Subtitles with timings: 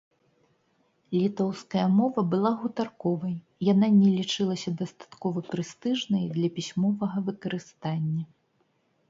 [1.19, 3.35] Літоўская мова была гутарковай,
[3.73, 8.23] яна не лічылася дастаткова прэстыжнай для пісьмовага выкарыстання.